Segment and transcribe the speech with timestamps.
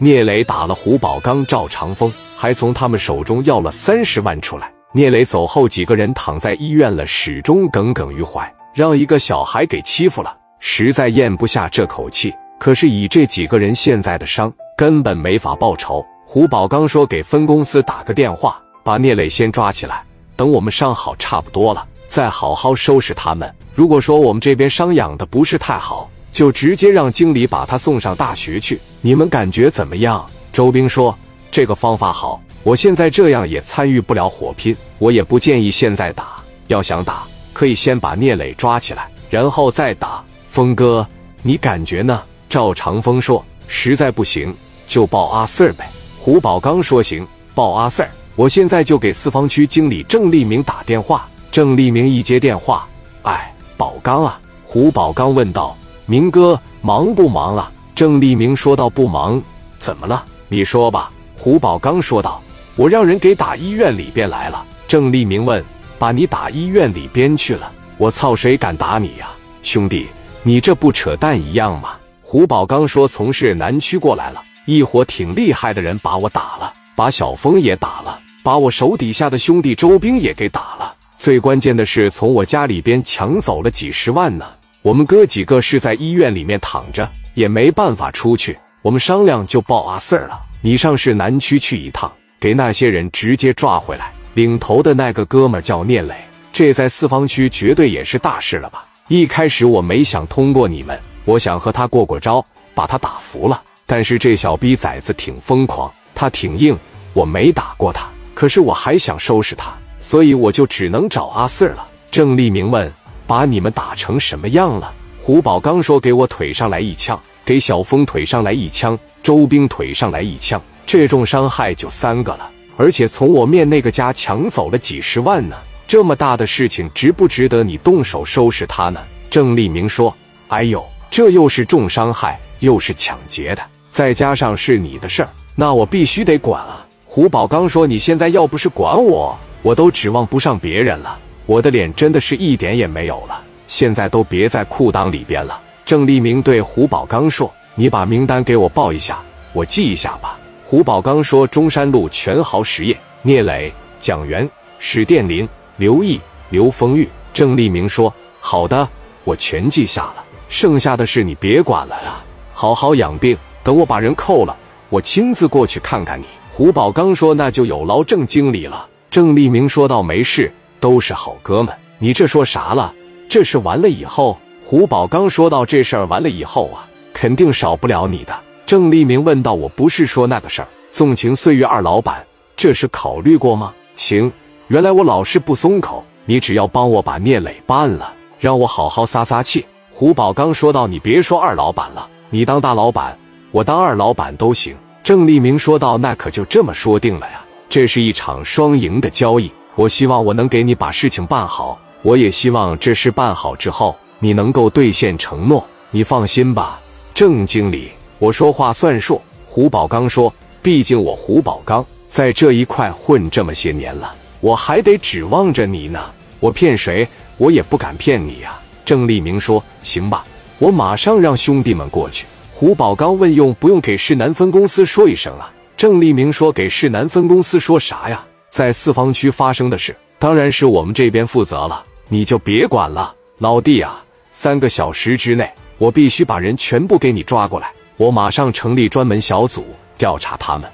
[0.00, 4.72] 聂磊打了胡宝刚、赵长风，还从他们手中要了三十万出来。
[4.92, 12.32] 聂磊走后，几个人躺在医院了，始终耿耿于怀，让一个小孩给欺负了，实在咽不下这口气。
[12.60, 16.04] 可是以这几个人现在的伤，根本没法报仇。
[16.24, 20.04] 胡宝刚说：“给分公司打个电话，把聂磊先抓起来，
[20.36, 23.52] 等我们伤好差不多了，再好好收拾他们。
[23.74, 28.80] 如果说我们这边伤养的不是太好，就直接让经理把他送上大学去。
[29.00, 31.16] 你们感觉怎么样？”周兵说
[31.50, 36.36] ：“这个方法好。”我现在这样也参与不了火拼，我也不建议现在打。
[36.66, 40.22] 要想打，可以先把聂磊抓起来，然后再打。
[40.48, 41.06] 峰哥，
[41.42, 42.22] 你感觉呢？
[42.48, 44.54] 赵长风说：“实在不行，
[44.86, 45.88] 就报阿 Sir 呗。”
[46.18, 48.08] 胡宝刚说：“行，报阿 Sir。
[48.34, 52.86] 我现在就给四方区经理郑立明打电话。”郑立明一接电话
[53.22, 55.74] ：“哎，宝刚啊。”胡宝刚问道
[56.08, 59.40] ：“明哥，忙不忙啊？”郑立明说道：“不忙。
[59.78, 60.24] 怎么了？
[60.48, 62.42] 你说吧。”胡宝刚说道。
[62.74, 64.64] 我让人给打医院里边来了。
[64.86, 65.64] 郑立明问
[65.98, 67.72] ：“把你打医院里边去了？
[67.96, 69.28] 我操，谁敢打你呀，
[69.62, 70.06] 兄弟？
[70.44, 80.94] 你这不扯淡一样吗？”胡宝刚说：“从市南区过来了，一伙挺厉害的人把我打了，把小峰也打了，把我手底下的兄弟周兵也给打了。
[81.18, 84.46] 最关键的是，从我家里边抢走了几十万呢。
[84.82, 88.56] 我们哥几个是在医院里面躺着，也没办法出去。
[88.82, 96.14] 我们商量就报阿 Sir 了，你上市南区去一趟。”给那些人直接抓回来，领头的那个哥们叫聂磊，
[96.52, 98.84] 这在四方区绝对也是大事了吧？
[99.08, 102.44] 一开始我没想通过你们，我想和他过过招，
[102.76, 103.60] 把他打服了。
[103.86, 106.78] 但是这小逼崽子挺疯狂，他挺硬，
[107.12, 111.88] 我没打过他，可是我还想收拾他，所以我就只能找阿 Sir 了。
[112.08, 112.92] 郑立明问
[113.28, 128.98] ：“把你们打成什么样了？”胡宝刚说：“给我腿上来一枪，给小峰腿上来一枪，周兵腿上来一枪。”这种伤害就三个了，而且从我面那个家抢走了几十万呢，这么大的事情值不值得你动手收拾他呢？
[129.28, 130.16] 郑立明说
[130.48, 149.18] ：“哎呦，这又是重伤害，又是抢劫的，再加上是你的事儿，那我必须得管啊。”胡宝刚说：“你现在要不是管我，我都指望不上别人了，我的脸真的是一点也没有了，现在都别在裤裆里边了。”郑立明对胡宝刚说：“你把名单给我报一下，
[149.54, 154.46] 我记一下吧。”胡宝刚说：“中山路全豪实业，聂磊、蒋元、
[154.78, 155.48] 史殿林、
[155.78, 156.20] 刘毅、
[156.50, 158.86] 刘丰玉。”郑立明说：“好的，
[159.24, 160.16] 我全记下了。
[160.50, 162.22] 剩下的事你别管了啊，
[162.52, 163.34] 好好养病。
[163.64, 164.54] 等我把人扣了，
[164.90, 171.74] 我亲自过去看看你。”胡宝刚说：“那就有劳郑经理了。”郑立明说道：“没事，都是好哥们。
[171.98, 172.94] 你这说啥了？
[173.28, 182.22] 这事完了以后。”胡宝刚说道：“这事儿完了以后啊，肯定少不了你的。”郑立明问道：“我不是说那个事儿，纵情岁月二老板，
[182.54, 184.30] 这是考虑过吗？”行，
[184.66, 193.18] 原来我老是不松口，你只要帮我把聂磊办了，让我好好撒撒气。”胡宝刚说道：“你别说二老板了，你当大老板，
[193.52, 199.50] 我当二老板都行。”郑立明说道：“那可就这么说定了呀，这是一场双赢的交易。
[199.78, 205.64] 我希望我能给你把事情办好，我也希望这事办好之后，你能够兑现承诺。
[205.92, 206.80] 你放心吧，
[207.14, 216.00] 郑经理。”我说话算数，胡宝刚说：“毕竟我胡宝刚在这一块混这么些年了，我还得指望着你呢。
[216.40, 217.06] 我骗谁，
[217.36, 220.24] 我也不敢骗你呀。”郑立明说：“行吧，
[220.58, 228.24] 我马上让兄弟们过去。”胡宝刚问：“用不用给市南分公司说一声啊？”郑立明说：“给市南分公司说啥呀？
[228.58, 234.02] 在四方区发生的事，当然是我们这边负责了，你就别管了，老弟啊！
[234.32, 239.64] 三个小时之内，我必须把人全部给你抓过来。”我马上成立专门小组
[239.96, 240.68] 调查他们。